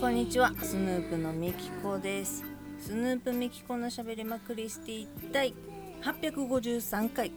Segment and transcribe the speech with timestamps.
[0.00, 0.52] こんにちは。
[0.62, 2.44] スヌープのみきこです。
[2.80, 5.54] スヌープみきこのしゃべりまクリスティ第
[6.02, 7.30] 853回。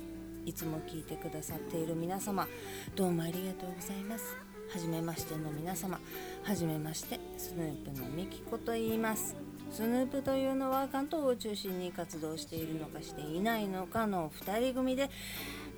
[0.46, 2.48] いつも聞いてくださっている皆様
[2.96, 4.51] どうもありがとうございます。
[4.72, 6.00] はじめましての皆様
[6.44, 9.36] はじめましてスヌープのみきこと言います。
[9.70, 15.10] スヌープというのは関東を中心に活動しているのかしていないのかの2人組で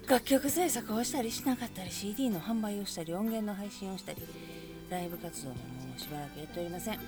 [0.07, 4.21] 楽曲制作をしたりしなかったり CD の販売をしたり音源の配信をしたり
[4.91, 5.61] ライブ活動もも
[5.97, 6.99] うしばらくやっておりません。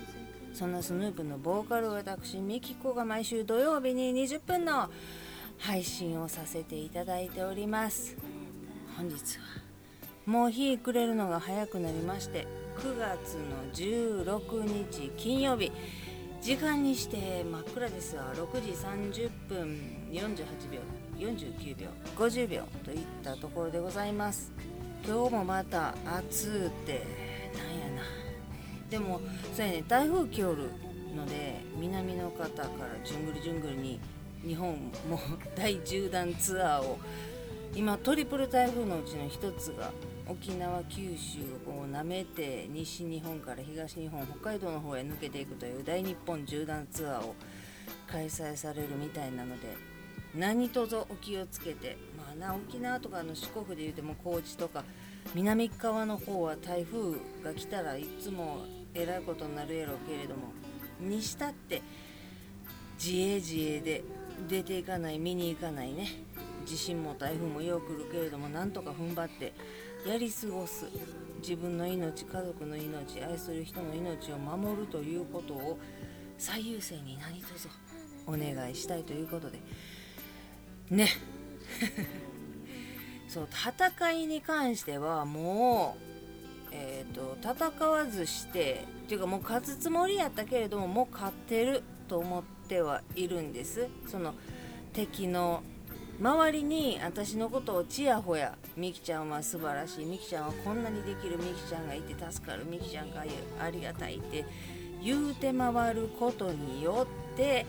[0.54, 4.90] そんなスヌープのボーカルを私ミキコが毎週土曜日に20分の
[5.58, 8.16] 配信をさせていただいております。
[8.96, 9.65] 本日は
[10.26, 15.70] もう日暮れるのが早くなりまして9月の16日金曜日。
[16.42, 19.80] 時間にして真っ暗ですが6時30分
[20.12, 20.36] 48
[20.70, 20.80] 秒
[21.18, 24.52] 49秒50秒といったところでございます。
[25.04, 27.02] 今日もまた暑うて
[27.56, 28.02] なんやな。
[28.90, 29.20] でも
[29.54, 30.70] そうやね台風来おる
[31.16, 32.68] ので南の方から
[33.04, 34.00] じゅんぐりじゅんぐりに
[34.44, 34.74] 日本
[35.08, 35.18] も
[35.56, 36.98] 大縦断ツアーを
[37.74, 39.90] 今トリプル台風のうちの一つが
[40.28, 41.38] 沖縄九州
[41.70, 47.36] をなめて西日本から東日本北海道の方へ抜けていくという大日本縦断ツアーを
[48.08, 49.76] 開催されるみたいなので
[50.34, 54.82] 何卒お気をつけてまあな沖縄とかの四国で言うても高知とか
[55.34, 57.12] 南側の方は台風
[57.44, 60.52] が来たらいつもえらいことになるやろうけれども
[61.00, 61.82] にしたって
[62.98, 64.02] 自衛自衛で
[64.48, 66.08] 出ていかない見に行かないね。
[66.66, 69.52] 地震も台風もよく来るけれどもなんとか踏ん張って
[70.06, 70.86] やり過ごす
[71.40, 75.78] 自分の命家族の命愛する人の命を守るということを
[76.38, 77.68] 最優先に何卒
[78.26, 79.58] お願いしたいということで。
[80.90, 81.08] ね。
[83.28, 86.06] そう戦いに関してはもう
[86.78, 93.88] えーと、戦わずしてっていうかもう勝つつもりやったけれどももう勝ってると思ってはいるんです。
[94.06, 94.34] その
[94.92, 95.62] 敵の
[96.18, 100.04] 周りに私のことをちやほやみきちゃんは素晴らしい。
[100.06, 101.36] みきちゃんはこんなにできる。
[101.38, 102.64] みきちゃんがいて助かる。
[102.64, 103.24] みきちゃんが
[103.60, 104.44] ありがたいって。
[105.02, 107.66] 言うて回ることによって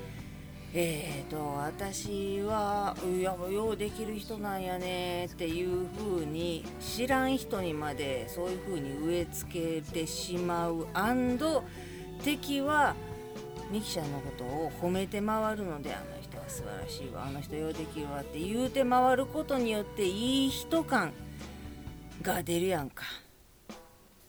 [0.74, 10.88] えーと私はいやようできる人なんやねっていう風に知らん人にまでそういう風に植え付けてしまう。
[10.94, 11.64] アンド
[12.24, 12.96] 敵は
[13.72, 16.17] ミキちゃんのことを褒めて回るのであの人は
[16.48, 21.14] 素晴らしいわあの人ようできるわって言うて回ることによっていい人感
[22.22, 23.04] が出るやんか。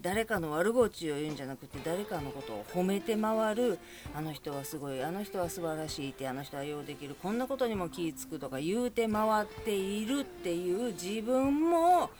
[0.00, 3.78] 誰かの悪口を言うんじゃなくて誰かのことを褒めて回る。
[4.14, 7.16] あの人はすごいあの人は素晴らしいってあの人はようできる。
[7.20, 12.10] こんなことにも気ぃ付くとか言うて回っているっていう自分も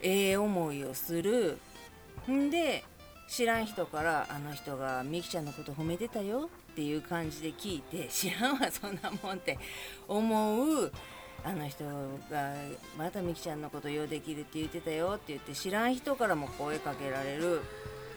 [0.00, 1.58] ええ思いをする。
[2.30, 2.84] んで
[3.28, 6.50] 知らん人からあの人がみきちゃんのこと褒めてたよ。
[6.72, 9.58] っていう感じで聞いて知らんわそんなもんって
[10.08, 10.90] 思う。
[11.44, 12.54] あの人が
[12.96, 17.60] またみきちゃんのことようできるって言ってたよって言って知らん人からも声かけられる。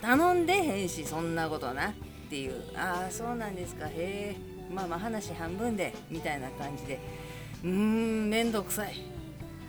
[0.02, 1.90] 頼んでへんしそんなことな。
[1.90, 1.94] っ
[2.30, 2.64] ていう。
[2.78, 3.88] ああそうなんですか。
[3.88, 4.36] へえ
[4.74, 5.94] まあまあ話半分で。
[6.10, 7.00] みたいな感じで
[7.64, 8.94] うーんめんどくさい。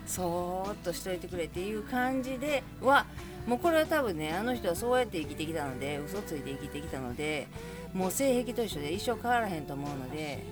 [0.05, 3.05] そーっとしといてくれっていう感じでは。
[3.47, 7.47] もうこれは多分ねあの人はそうやって生きてきたので嘘ついて生きてきたので
[7.97, 10.43] もう性癖と一緒で一生変わらへんと思うので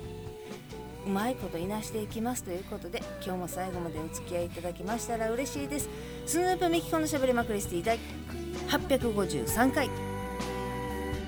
[1.06, 5.88] うまいこといなしていきますということで今日も最後までお付き合いいただきましたら嬉しいです。
[6.26, 8.00] スヌープミキコのしゃべりまくりスティ第
[8.70, 9.90] 853回。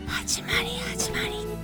[0.07, 1.56] 始まり始まり。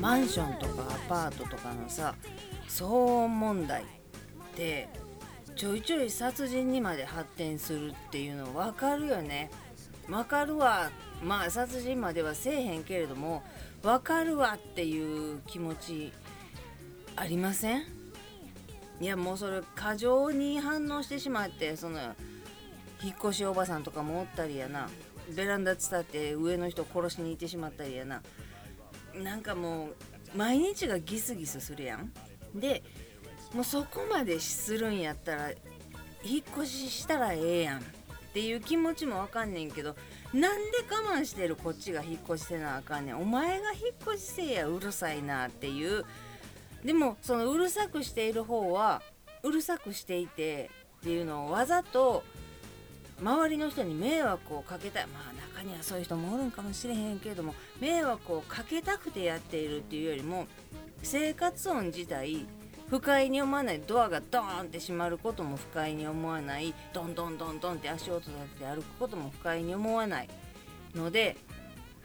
[0.00, 2.14] マンションとかアパートとかのさ
[2.68, 3.86] 騒音問題っ
[4.54, 4.88] て
[5.56, 9.50] ちょいちょい殺人にまで発展するっていうの分かるよね。
[10.08, 10.90] 分かるわ。
[11.22, 13.42] まあ殺人まではせえへんけれども
[13.82, 16.12] 分かるわっていう気持ち
[17.16, 17.82] ありません？
[19.00, 21.98] いやもうそれ過剰に反応してしまってその
[23.02, 24.88] 引っ越しおばさんとかもおったりやな。
[25.34, 28.22] ベランダ伝って上の人殺しに行ってしまったりやな。
[29.22, 32.12] なんかもう毎日がギスギスするやん。
[32.54, 32.82] で
[33.52, 35.50] もうそこまでするんやったら
[36.24, 37.82] 引っ越ししたらええやんっ
[38.32, 39.94] ていう気持ちもわかんねんけど
[40.32, 43.20] なんで我慢してるこっちが引っ越しせなあかんねん。
[43.20, 46.04] お前が引っ越しせえやうるさいなっていう。
[46.84, 49.00] でもそのうるさくしている方は
[49.42, 52.24] うるさくしていてっていうのをわざと
[53.20, 55.06] 周りの人に迷惑をかけたい。
[55.06, 60.46] まあ中にはそういう人もおるんかもしれへんけれども迷惑をかけたくてやっているっていうよりも
[61.02, 62.46] 生活音自体
[62.88, 63.80] 不快に思わない。
[63.80, 66.74] ドアがドーンって閉まることも不快に思わない。
[66.92, 70.28] どんどんどんどんって足音立てて歩くことも不快に思わない
[70.94, 71.36] ので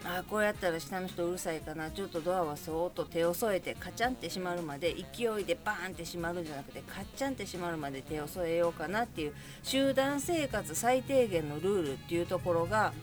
[0.02, 1.90] あこうやったら下の人うるさいかな。
[1.90, 12.94] ちょっとドアはそーっと手を添えてカチャンって閉まるまで勢いでバーンって閉まるんじゃなくてカッチャンって閉まるまで手を添えようかなっていう集団生活最低限のルールっていうところが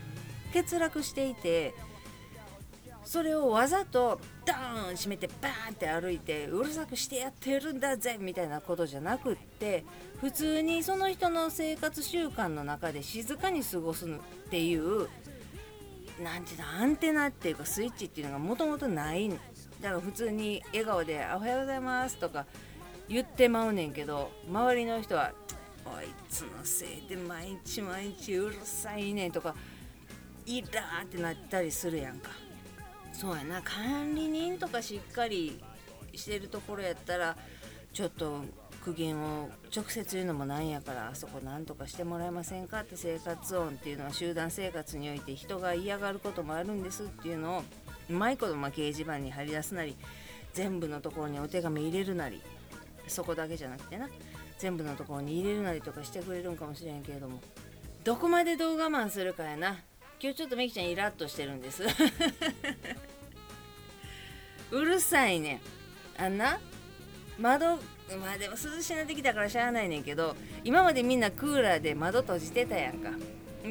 [0.53, 1.75] 欠落していて
[3.05, 9.85] それをわざとダーン閉めてバーンって歩いてうるさくしてやってるんだぜみたいなことじゃなくって
[10.19, 14.09] 普通にその人の生活習慣の中で静かに過ごすっ
[14.49, 15.07] ていう
[16.21, 22.45] なんていうのアンテナっていうかスイッチっていうのがもともとないだから普通に笑顔で「おはようございます」とか
[23.07, 25.31] 言ってまうねんけど周りの人は
[25.85, 29.55] 「あいつのせいで毎日毎日うるさいねん」とか
[30.45, 32.31] 「イラー」ってなったりするやんか。
[33.13, 35.59] そうやな管理人とかしっかり
[36.13, 37.35] してるところやったら
[37.91, 38.43] ちょっと
[38.87, 47.63] 苦言を直接言うのもなんやからあそこなんとかしてもらえませんかって生活音っていうのは集団生活において人が嫌がることもあるんですっていうのを
[48.09, 49.97] うまいことま掲示板に貼り出すなり
[50.53, 52.41] 全部のところにお手紙入れるなり
[53.07, 54.07] そこだけじゃなくてな
[54.57, 57.41] 全部のところに入れるなりとかしてくれるんかもしれんけれども
[58.05, 59.75] どこまでどう我慢するかやな。
[60.21, 61.83] 今日ちょっとみきちゃんイラッとしてるんです。
[64.71, 65.59] うるさいね。
[66.17, 66.57] あんな？
[67.37, 67.79] 窓
[68.15, 73.09] まあでも涼しなってきたからしゃあないねんけど今までみんなクーラーで窓閉じてたやんか。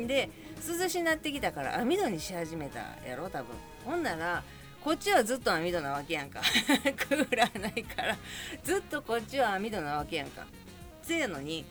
[0.07, 0.29] で
[0.67, 3.47] 涼しなってきたから網戸にし始めたやろ多分。
[3.85, 4.43] ほんなら
[4.83, 6.41] こっちはずっと網戸なわけやんか。
[6.97, 8.17] クーラーないから。
[8.63, 10.47] ずっとこっちは網戸なわけやんか。
[11.03, 11.65] せやのに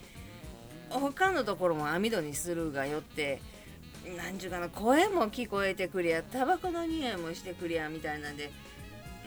[0.89, 3.41] 他のところも網戸にするがよって
[4.17, 8.51] なんちゅうかな声も聞こえてくりゃタバコの匂いもしてくりゃみたいなんで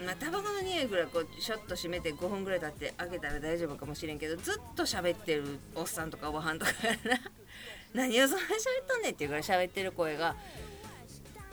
[0.04, 6.72] まあタバコの匂いぐらいこうショッと閉めて5分ぐらい経って開けたら大丈夫かもしれんけどずっと喋ってるおっさんとかおばはんとか
[7.04, 7.18] な。
[7.94, 10.36] 何をそんな喋っとんねんっていうぐらい喋ってる声が。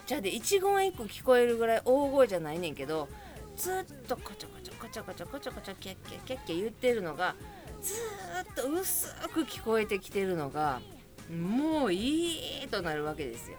[0.06, 3.08] じゃあで一言一句聞こえるぐらい大声じゃないねんけど
[3.56, 7.34] ずっとこちょこちょこちょこちょこちょこちょキャッキャキャッキャ言ってるのが
[7.82, 7.94] ず
[8.42, 10.80] っと薄く聞こえてきてるのが
[11.30, 13.56] もういいとなるわけですよ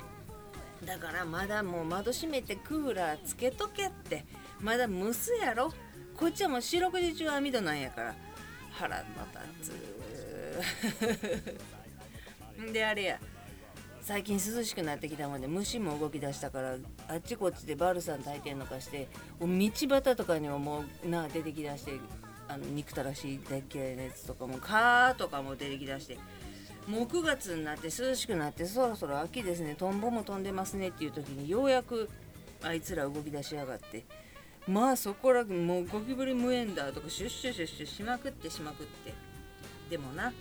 [0.86, 4.26] だからまだもう窓閉めてクーラーつけとけって
[4.62, 5.74] まだ蒸すやろ？
[6.18, 8.16] こっちはもう四六時中網戸なんやから。
[8.72, 9.04] 腹の
[9.60, 11.54] 立つ。
[12.74, 13.20] であれや。
[14.02, 16.78] 最近涼しくなってきたもんで虫も動き出したから
[17.10, 19.10] あっちこっちでバルサン炊いてんのかして
[19.42, 22.00] 道端とかにはもうな出てきだして
[22.48, 26.18] あの憎たらしい大嫌いなやつとかも蚊とかも出てきだして
[26.88, 29.76] もう9月になって涼しくなってそろそろ秋ですね。
[29.76, 32.10] トンボも飛んでますねっていう時にようやく
[32.64, 34.06] あいつら動き出しやがって。
[34.68, 39.14] まあそこらもうゴキブリ無縁だとかシュッシュシュッシュしまくってしまくって。
[39.90, 40.34] でもな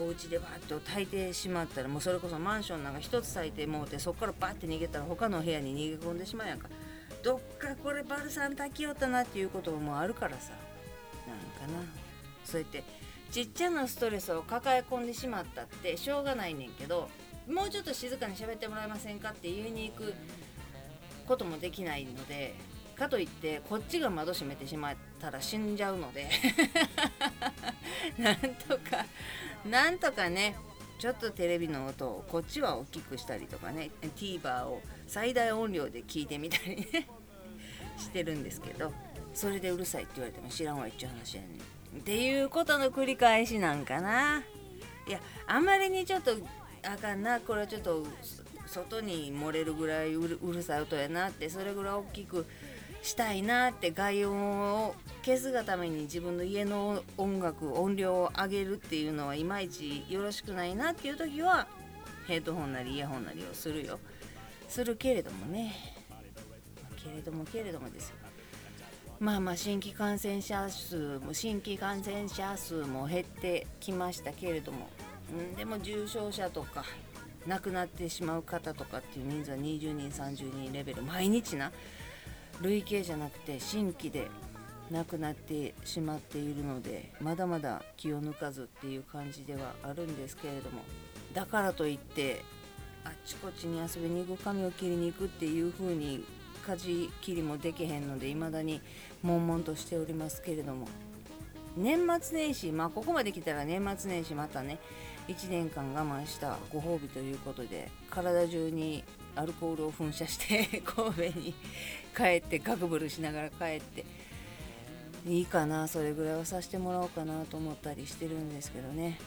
[0.00, 6.68] お家でバーッと炊いてしまったらもうそれこそマンションなんか一つ炊いてもうてそこからバッて逃げたら他の部屋に逃げ込んでしまうやんか。
[7.22, 10.52] どっかこれバルサン炊きよったなっていうこともあるからさ。
[11.26, 11.84] なんかな。
[12.44, 12.82] そうやって
[13.30, 17.08] ちっちゃなストレスを抱え込んでしまったってしょうがないねんけど
[17.48, 20.14] もうちょっと静かに喋ってもらえませんかって言いに行く
[21.26, 22.54] こともできないので
[23.02, 26.28] かといってこっちが窓閉めてしまったら死んじゃうので
[28.16, 29.04] なんとか
[29.68, 30.54] なんとかね
[31.00, 37.08] ちょっとテレビの音をこっちは大きくしたりとかね TVer を最大音量で聞いてみたりね
[37.98, 38.92] してるんですけど
[39.34, 41.98] それでうるさいって言われても知らんわ一応話やねん。
[41.98, 44.44] っていうことの繰り返しなんかな
[45.08, 46.36] いやあんまりにちょっと
[46.84, 48.06] あかんなこれはちょっと
[48.66, 52.46] 外に漏れるぐらいうるさい音やなってそれぐらい大きく
[53.02, 54.94] したいなって外音を
[55.24, 61.66] 消すがために自分の家の音楽音量を上げるっていうのはいまいちよろしくないなっていう時は
[62.26, 63.98] ヘッドホンなりイヤホンなりをするよ。
[64.68, 65.74] するけれどもね。
[66.96, 68.16] けれどもけれどもですよ
[69.18, 74.88] まあまあ新規感染者数も新規感染者数も減ってきましたけれども、
[75.56, 76.84] でも重症者とか
[77.46, 81.02] 亡くなってしまう方とかっていう人数は20人30人レベル。
[81.02, 81.72] 毎日な。
[82.60, 84.28] 累計じゃなくて新規で
[84.90, 90.82] 亡くなってしまっているのでまだまだ気を抜かずっていう感じではあるんですけれども
[91.34, 92.44] だからといって
[93.04, 96.24] あっちこっちに遊びに行く髪を切りに行くっていう風に
[96.66, 98.80] 舵切りもできへんので未だに
[99.22, 100.86] 悶々としておりますけれども。
[101.76, 104.78] 年末年始まあここまで来たら年末年始またね
[105.28, 111.54] 1年間我慢したご褒美ということで体中にアルコールを噴射して 神戸に
[112.16, 114.04] 帰ってガクブルしながら帰って。
[115.24, 119.20] いいかなそれぐらいはさせてもらおうかなと思ったりしてるんですけどね。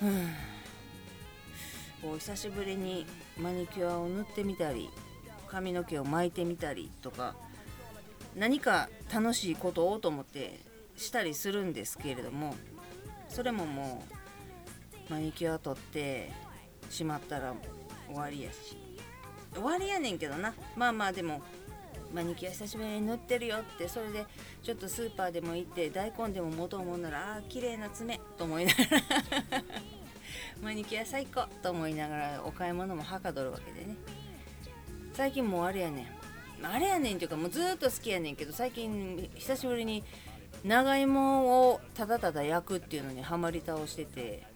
[0.00, 0.06] う。
[0.06, 0.54] ん
[2.04, 3.06] こう久しぶりに
[3.38, 4.90] マニキュアを塗ってみたり
[5.48, 7.34] 髪の毛を巻いてみたりとか
[8.36, 10.60] 何か楽しいことをと思って
[10.96, 12.54] したりするんですけれども
[13.30, 14.04] それもも
[15.08, 16.30] うマニキュア取って
[16.90, 17.54] しまったら
[18.06, 18.76] 終わりやし。
[19.52, 20.54] 終わりやねんけどな。
[20.76, 21.40] まあまあでも
[22.12, 23.88] マニキュア久しぶりに塗ってるよって。
[23.88, 24.26] それで
[24.62, 29.64] ちょっとスーパーでも行って大根でも持とうもんならあー綺麗な爪と思いながら。
[30.62, 33.96] マニキュア最高と思いながらお買い物もはかどるわけでね。
[35.12, 36.66] 最近もうあれやねん。
[36.66, 40.02] あれやねんっていうかもうずっと好きやねんけど最近久しぶりに
[40.64, 44.54] 長芋をただただ焼くっていうのにはまり倒してて。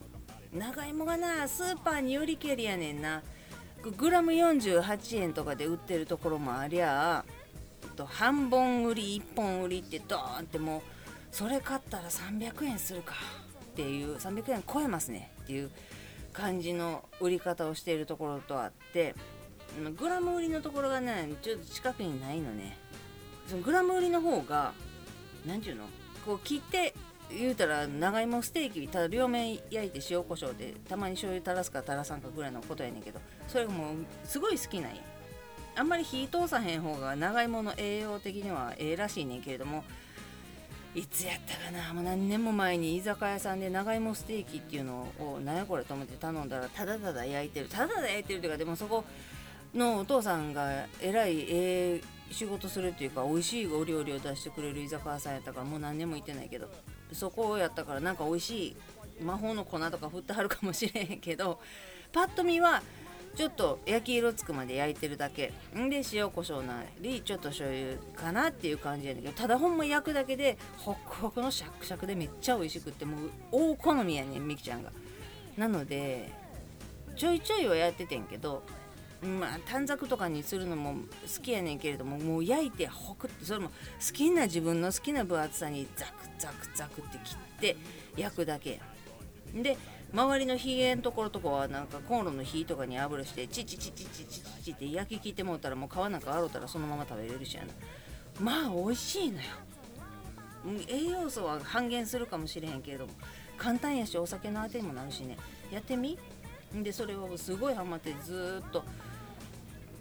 [0.53, 3.23] 長芋がなスーパーによりけりやねんな。
[3.83, 7.25] グラム48円とかで売ってるところもありゃ
[7.97, 10.81] と半本売り1本売りってドーンってもう
[11.31, 13.15] それ買ったら300円するか
[13.73, 15.71] っていう300円超えますねっていう
[16.33, 19.15] 感じの売り方をしているところとあって
[19.99, 22.77] グラム売りのところがねちょっと近くにないのね。
[23.47, 24.73] そのグラム売りの方が
[25.47, 25.85] 何て言うの？
[26.27, 26.95] こう切って
[27.31, 33.95] 言うたら長芋ステーキただ両面焼いて塩コショウでたまに醤油垂らすか垂らさんかぐらいのことやねんけどそれがもう
[34.25, 34.97] すごい好きなんや。
[35.77, 39.85] あんまり火通さへん方が長芋の栄養的にはええらしいねんけれども
[40.95, 41.95] いつやったかな。
[41.95, 47.67] もう何年も前に居酒屋さんで長芋ステーキっていうのを何やこれと思って頼んだらただただ焼いてる。
[47.69, 49.05] ただただ焼いてるというかでもそこ
[49.75, 52.01] のお父さんがえらいええ
[52.33, 56.69] 仕事するっていうか美味しいお料理を出してくれる居酒屋さんやったからもう何年も行ってないけど
[57.13, 58.77] そこやったからなんか美味しい
[59.23, 61.61] 魔法の粉とか振ってはるかもしれへんけど
[62.13, 62.83] パッと見は
[63.35, 65.53] ちょっと焼き色つくまで焼いてるだけ。
[65.77, 74.91] んで塩コショウなりちょっと醤油かなっていう感じやねんけどただほんま焼くだけでホクホクのシャクシャクでめっちゃ美味しくってもう大好みやねんみきちゃんが。
[75.57, 76.33] なので
[77.17, 78.63] ちょいちょいはやっててんけど
[79.23, 83.75] まあ短冊とかにするのも好きやねんけれどももう焼いてホクってそれも好
[84.13, 87.77] きな自分の好きな分厚さにザクザクザクって切って
[88.17, 88.81] 焼くだけ。
[89.55, 89.77] で
[90.13, 97.69] 周りの火のところとかはなんかコンロの火とかに油してチチチチチチチって焼き切ってもうたらもう皮なんか洗うたらそのまま食べれるしやな。
[98.41, 99.43] まあ美味しいのよ。
[100.89, 103.13] 栄養素は半減するかもしれへんけれども
[103.57, 105.37] 簡単やしお酒のあてにもなるしね。
[105.73, 106.19] やってみ？
[106.75, 108.85] でそれをすごいハマってずっと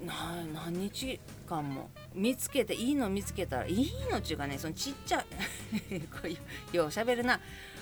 [0.06, 1.90] 何日間も。
[2.14, 6.38] 見つけていいの見つけたらいいのっていうかねそのちっちゃい
[6.76, 7.40] ようしゃべるな。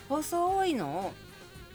[0.07, 1.13] 細いのを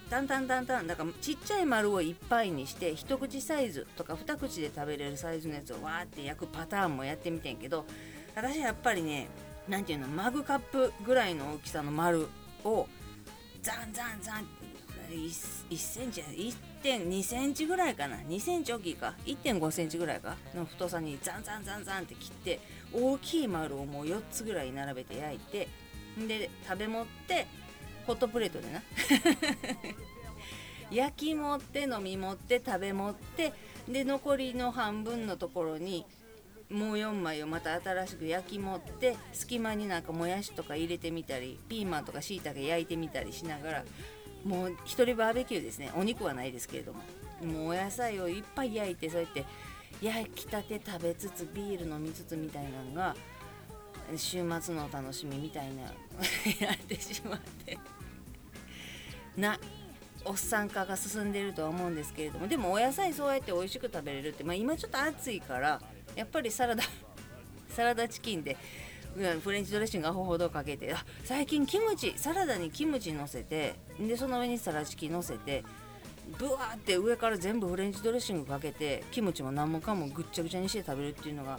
[0.09, 7.87] タンタンタンタンだからちっちゃい丸をいっぱいにして一口サイズとか二口で食べれるサイズのやつをわーって焼くパターンもやってみてんけど
[8.35, 9.29] 私やっぱりね
[9.69, 12.27] 何ていうのマグカップぐらいの大きさの丸
[12.65, 12.89] を
[13.63, 14.47] ザンザンザン
[15.11, 16.23] 1, 1センチ
[16.83, 18.17] 1.2センチぐらいかな。
[18.17, 19.15] 2センチ大きいか。
[19.27, 20.37] 1.5センチぐらいか。
[20.55, 22.61] の太さにザンザンザンザンって切って
[22.93, 25.69] 大きい丸をもう4つぐらい並べて焼いて
[26.27, 27.47] で食べ持って
[28.07, 28.83] ホットプレートでな。
[30.91, 33.53] 焼き持って飲み持って食べ持って
[33.89, 36.05] で残りの半分のところに
[36.69, 43.85] もう4枚をまた新しく焼き持って隙間になんかもやしとか入れてみたりピーマンとかしいたけ焼いてみたりしながら
[44.45, 45.91] もう一人バーベキューですね。
[45.95, 47.01] お肉はないですけれども。
[47.45, 49.45] もうお野菜をいっぱい焼いてそうやって
[50.03, 53.17] 焼きたて食べつつビール飲みつつみたいなのが
[54.17, 55.83] 週末のお楽しみみたいな
[56.61, 57.79] やってしまって。
[59.37, 59.59] な
[60.25, 62.47] おっさん化が進んでるとは思うんですけれども。
[62.47, 65.81] でもお野菜そうやって美味しく食べれるって、まあ、今ちょっと暑いから
[66.15, 66.83] やっぱりサラダ
[67.71, 68.57] サラダチキンで
[69.15, 75.65] フレンチドレッシングアホほどかけてあ最近キムチサラダにキムチ乗せてでその上にサラチキ乗せて
[76.39, 81.59] ブワーって上から全部フレンチドレッシングかけてキムチも何もかもぐっちゃぐちゃにして食べるっていうのが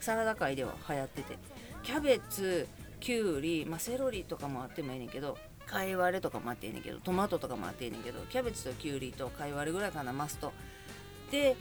[0.00, 1.64] サラダ界では流行ってて。
[1.84, 2.66] キャベツ
[2.98, 5.36] きゅうり、まあ、セロリとかもあってもいいねんけど
[5.66, 10.52] 貝割れとかもあっていいねんけどトマトとかもあっていいねんけどキャベツときゅうりと貝割れぐらいかなマスト。
[11.30, 11.56] で、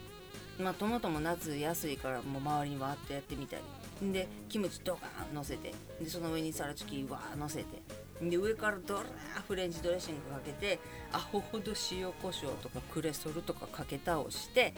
[0.59, 3.57] まあ、トマトも夏安いからもう周りにわってやってみた
[4.01, 7.81] りでキムチドカーン乗せてでその上にサラチキわー乗せて
[8.21, 9.03] で上からドラー
[9.47, 10.79] フレンチドレッシングかけて
[11.11, 14.73] アホほど塩コショウとかクレソルとかかけ倒して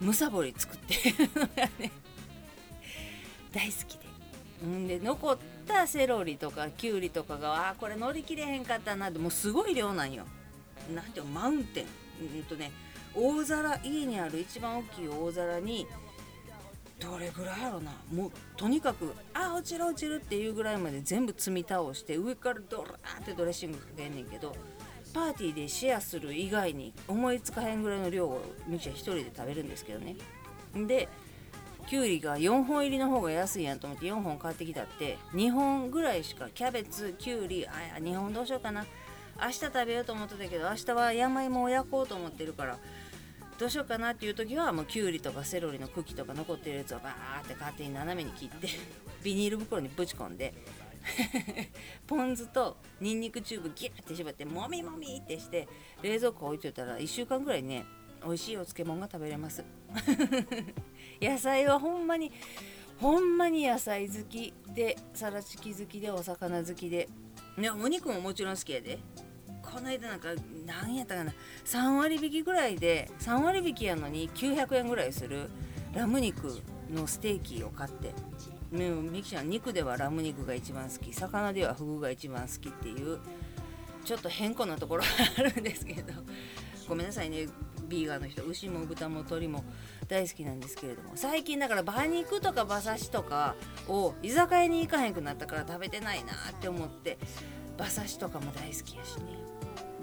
[0.00, 1.92] むさぼり作ってるのがね
[3.52, 4.66] 大好きで。
[4.66, 10.24] んで残ったセロリとかきゅうりとかがあこれ乗り切れへんかったなってもうすごい量なんよ。
[10.94, 11.86] なんていうマウンテン。
[12.22, 12.70] うんとね
[13.14, 15.86] 大皿家にある一番大きい大皿に
[16.98, 17.92] どれぐらいやろな。
[18.12, 24.54] もうとにかくあ落ちる落ちるっていうぐらいまで全部積み倒して上からドラーってドレッシングかけんねんけど
[25.12, 30.16] パーティーでシェアする以外に思いつかへんぐらいの量をみちゃん1人で食べるんですけどね。
[30.74, 31.08] で
[31.88, 38.86] きゅうりが4本入りの方が安いやんと思って4本買ってきたって2本ぐらいしかキャベツきゅうりあ2本どうしようかな。
[39.40, 42.78] 明日食べようと思ってたけど明日は山芋を焼こうと思ってるから
[43.58, 48.68] どうしようかなっていう時はもうきゅうりとかセロリの茎とか残ってるやつをバーって勝手に斜めに切って
[49.22, 50.54] ビニール袋にぶち込んで
[52.06, 55.68] ポン酢とニンニクチューブギュッて絞ってもみもみってして
[56.02, 57.84] 冷蔵庫置いといたら1週間ぐらいね
[58.24, 59.64] 美味しいお漬物が食べれます。
[61.20, 62.30] 野菜はほんまに
[62.98, 67.08] ほんまに野菜好きでサラチキ好きでお魚好きで
[67.56, 68.98] ねお肉ももちろん好きやで。
[69.62, 70.28] この間なんか
[70.66, 71.32] 何やったかな。
[71.64, 75.48] 3割引きぐらいで3割引きやのに900円ぐらいする
[75.94, 76.60] ラム肉
[76.92, 78.12] のステーキを買って。
[78.70, 81.12] ねミキちゃん肉ではラム肉が一番好き。
[81.12, 83.18] 魚ではフグが一番好きっていう
[84.04, 86.12] ちょっと変更なところがあるんですけど。
[86.88, 87.46] ごめんなさいね。
[87.92, 89.62] ビーガンの人牛も豚も鶏も
[90.08, 93.54] 大好きなんですけれども最近だから馬肉とか馬刺しとか
[93.86, 97.18] を居酒屋に行かへんくなったから食べてないなって思って
[97.76, 99.24] 馬刺しとかも大好きやしね。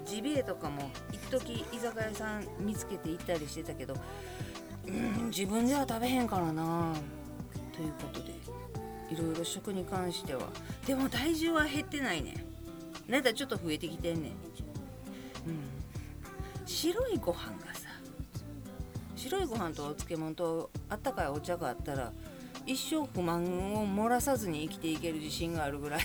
[0.06, 3.94] ジビエとかも一時居酒屋さん見つけて行ったりしてたけど
[4.86, 6.94] うん自分では食べへんからな。
[7.72, 8.30] ということで
[9.10, 10.42] いろいろ食に関しては。
[10.86, 12.44] でも体重は減ってないね。
[13.08, 14.32] なんだちょっと増えてきてんねん。
[14.32, 15.79] うん。
[16.70, 17.88] 白いご飯がさ
[19.16, 22.12] 白いご飯とお漬物とあったかいお茶があったら
[22.64, 23.42] 一生不満
[23.74, 26.02] を漏らさずに生きていける自信があるぐらい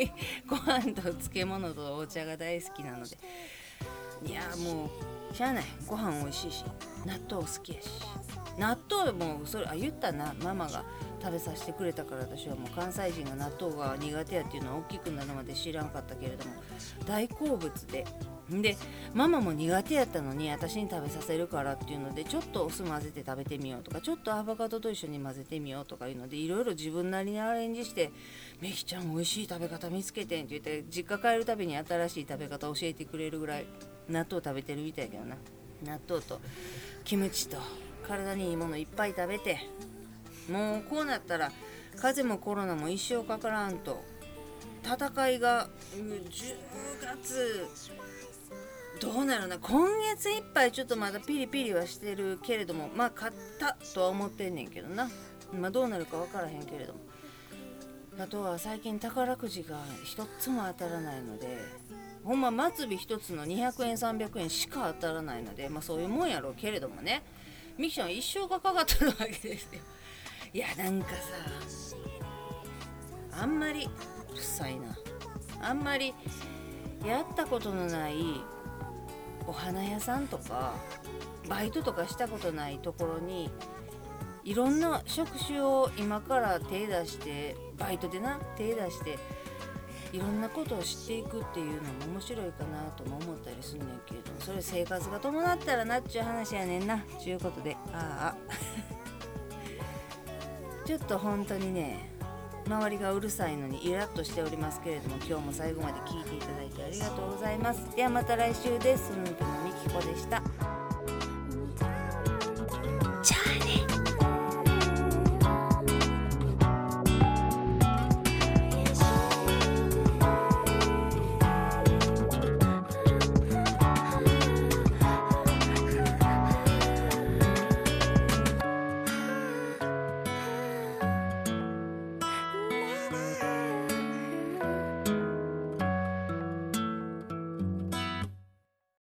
[0.48, 3.18] ご飯と漬物とお茶が大好きなので。
[4.24, 4.90] いやも
[5.30, 5.64] うしゃあない。
[5.86, 6.64] ご飯美味しいし
[7.04, 7.88] 納豆好きやし。
[8.56, 10.34] 納豆もそれあ言ったな。
[10.42, 10.82] ママが
[11.20, 16.52] 食べさせてくれたから私はもう関西人が納豆が苦手やっていうのは大きくなるまで知らんかったけれども
[17.04, 18.06] 大好物で
[18.50, 18.76] で
[19.12, 28.12] ママも苦手やったのに私に食べさせるからっていうのでちょっとお酢混ぜて食べてみようとかちょっとアボカドと一緒に混ぜてみようとかいうのでいろいろ自分なりにアレンジして
[28.62, 33.66] 「みきちゃん美味しい食べ方見つけてん」って言って実家帰るたびに新しい食べ方教えてくれるぐらい
[34.08, 35.36] 納豆食べてるみたいやけどな。
[35.84, 36.40] 納豆と
[37.04, 37.58] キムチと
[38.06, 39.58] 体にいいものいっぱい食べて
[40.50, 41.52] もうこうなったら
[41.96, 44.02] 風邪もコロナも一生かからんと
[44.84, 46.56] 戦いが10
[47.02, 47.66] 月
[49.00, 55.10] どうなるな今月いっぱいちょっとまだピリピリはしてるけれどもまあ勝ったとは思ってんねんけどな。
[55.52, 57.00] まあどうなるか分からへんけれども。
[58.18, 61.58] あとは最近宝くじが一つも当たらないので
[62.24, 67.22] ほんま末尾一つの200円300円しか当たらないのでまあそういうもんやろうけれどもね。
[67.76, 69.80] ミキちゃん一生がかかってるわけですよ。
[70.54, 71.16] いやなんかさ
[73.42, 73.86] あんまり
[74.32, 74.96] うるさいな。
[75.60, 76.14] あんまり
[77.04, 78.14] やったことのない
[79.46, 80.74] お花屋さんとか
[81.48, 83.50] バイトとかしたことないところに
[84.44, 89.18] いろんな職種を今から手出してバイトでな手出して
[90.12, 97.76] いろんなことを知っていくっていうのも面白いかなとも思ったりすんねんけれどもそれ生活が伴ったらなっちゅう話やねんなちゅうことで。
[97.92, 98.36] ああ。
[100.86, 102.15] ちょっと本当にね
[102.66, 109.06] 周りがうるさいのにイラッとしておりますけれども今日も最後まで聞いていただいてありがとうございますではまた来週です。
[109.06, 110.42] スヌープのみきこでした。